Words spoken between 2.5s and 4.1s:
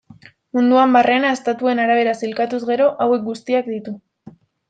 gero, hauek guztiak ditu.